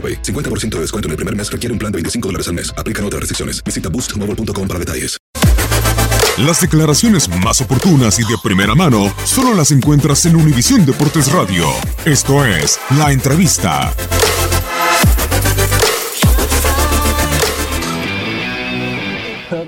[0.00, 0.22] AroPay.
[0.22, 2.72] 50% de descuento en el primer mes requiere un plan de 25 dólares al mes.
[2.78, 3.62] Aplican otras restricciones.
[3.62, 5.18] Visita boostmobile.com para detalles.
[6.38, 11.66] Las declaraciones más oportunas y de primera mano solo las encuentras en Univisión Deportes Radio.
[12.06, 13.92] Esto es La Entrevista.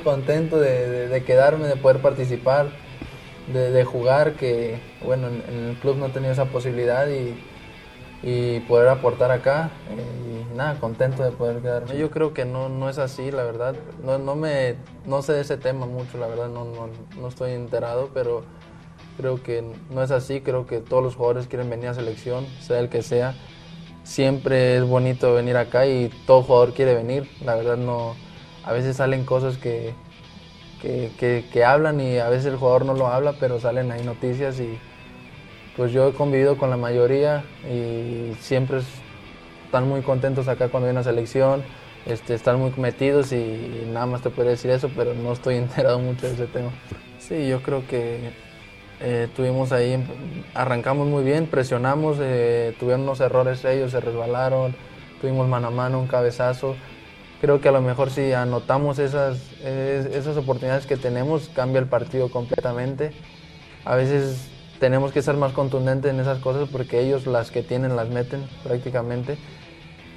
[0.04, 2.70] Contento de, de- de quedarme, de poder participar,
[3.52, 7.34] de, de jugar, que bueno, en, en el club no he tenido esa posibilidad y,
[8.22, 9.70] y poder aportar acá.
[9.90, 11.96] y nada, contento de poder quedarme.
[11.96, 13.74] Yo creo que no, no es así, la verdad.
[14.04, 16.88] No, no, me, no sé de ese tema mucho, la verdad, no, no,
[17.20, 18.44] no estoy enterado, pero
[19.16, 20.40] creo que no es así.
[20.40, 23.34] Creo que todos los jugadores quieren venir a selección, sea el que sea.
[24.04, 27.28] Siempre es bonito venir acá y todo jugador quiere venir.
[27.44, 28.14] La verdad, no.
[28.64, 29.94] A veces salen cosas que,
[30.80, 34.02] que, que- que hablan y a veces el jugador no lo habla, pero salen ahí
[34.04, 34.78] noticias y
[35.76, 38.86] pues yo he convivido con la mayoría y siempre es-
[39.66, 41.62] están muy contentos acá cuando viene a selección,
[42.06, 45.98] este, están muy metidos y, nada más te podría decir eso, pero no estoy enterado
[45.98, 46.70] mucho de ese tema.
[47.18, 48.18] Sí, yo creo que
[49.00, 50.04] eh, tuvimos ahí,
[50.54, 54.74] arrancamos muy bien, presionamos, eh, tuvieron unos errores ellos, se resbalaron,
[55.20, 56.76] tuvimos mano a mano, un cabezazo.
[57.40, 61.86] Creo que a lo mejor si anotamos esas, es- esas oportunidades que tenemos, cambia el
[61.86, 63.12] partido completamente.
[63.84, 64.48] A veces
[64.82, 68.42] tenemos que ser más contundentes en esas cosas porque ellos las que tienen las meten
[68.64, 69.36] prácticamente.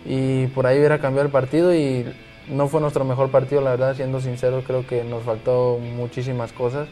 [0.06, 2.04] Y por ahí hubiera cambiado el partido y
[2.48, 6.88] no fue nuestro mejor partido, la verdad, siendo sincero, creo que nos faltó muchísimas cosas.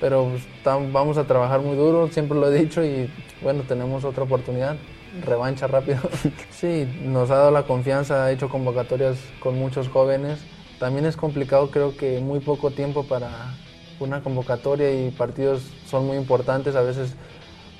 [0.00, 0.42] Pero pues,
[0.90, 3.10] vamos a trabajar muy duro, siempre lo he dicho y
[3.42, 4.76] bueno, tenemos otra oportunidad,
[5.22, 6.00] revancha rápido.
[6.50, 10.38] sí, nos ha dado la confianza, ha hecho convocatorias con muchos jóvenes.
[10.78, 13.52] También es complicado, creo que muy poco tiempo para
[14.00, 16.74] una convocatoria y partidos son muy importantes.
[16.76, 17.14] A veces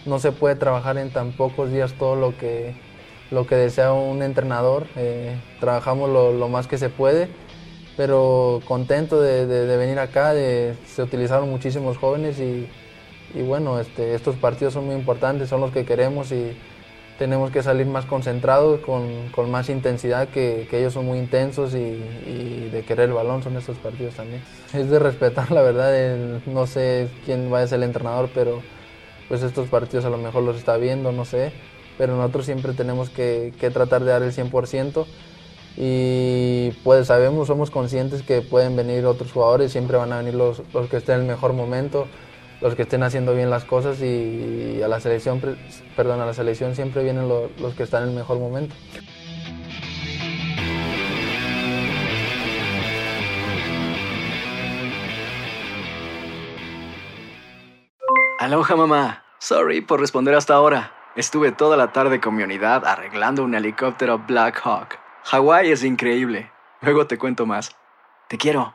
[0.06, 2.74] no se puede trabajar en tan pocos días todo lo que,
[3.30, 4.86] lo que desea un entrenador.
[4.96, 7.28] Eh, trabajamos lo, más que se puede,
[7.96, 10.32] pero contento de, de- de venir acá.
[10.34, 12.68] De, se utilizaron muchísimos jóvenes y,
[13.34, 16.56] y bueno, este, estos partidos son muy importantes, son los que queremos y
[17.18, 22.68] tenemos que salir más concentrados, con, con más intensidad, que, ellos son muy intensos y,
[22.72, 24.42] de querer el balón son estos partidos también.
[24.72, 25.92] Es de respetar, la verdad,
[26.46, 28.62] no sé quién vaya a ser el entrenador, pero
[29.28, 31.52] pues estos partidos a lo mejor los está viendo, no sé,
[31.98, 35.06] pero nosotros siempre tenemos que, que tratar de dar el 100%
[35.76, 40.62] y pues sabemos, somos conscientes que pueden venir otros jugadores, siempre van a venir los,
[40.74, 42.06] los que estén en el mejor momento,
[42.62, 45.40] los que estén haciendo bien las cosas y, a la selección,
[45.96, 48.74] perdón, a la selección siempre vienen lo- los que están en el mejor momento.
[58.38, 59.24] Aloha mamá.
[59.38, 60.92] Sorry por responder hasta ahora.
[61.16, 64.98] Estuve toda la tarde con mi unidad arreglando un helicóptero Black Hawk.
[65.24, 66.50] Hawái es increíble.
[66.80, 67.76] Luego te cuento más.
[68.28, 68.74] Te quiero.